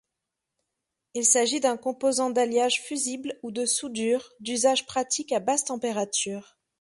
[1.13, 6.57] Il s'agit d'un composant d'alliage fusible ou de soudure, d'usage pratique à basse températures.